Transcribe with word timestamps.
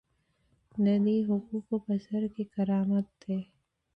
د 0.83 0.85
دې 1.05 1.17
حقوقو 1.29 1.75
په 1.85 1.93
سر 2.05 2.23
کې 2.33 2.43
کرامت 2.53 3.07
دی. 3.23 3.39